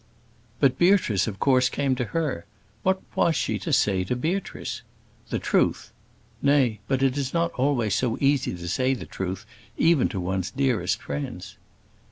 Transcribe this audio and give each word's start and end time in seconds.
But 0.59 0.79
Beatrice, 0.79 1.27
of 1.27 1.37
course, 1.39 1.69
came 1.69 1.93
to 1.93 2.05
her. 2.05 2.47
What 2.81 3.03
was 3.13 3.35
she 3.35 3.59
to 3.59 3.71
say 3.71 4.03
to 4.05 4.15
Beatrice? 4.15 4.81
The 5.29 5.37
truth! 5.37 5.91
Nay, 6.41 6.79
but 6.87 7.03
it 7.03 7.19
is 7.19 7.35
not 7.35 7.51
always 7.53 7.93
so 7.93 8.17
easy 8.19 8.55
to 8.55 8.67
say 8.67 8.95
the 8.95 9.05
truth, 9.05 9.45
even 9.77 10.09
to 10.09 10.19
one's 10.19 10.49
dearest 10.49 11.03
friends. 11.03 11.55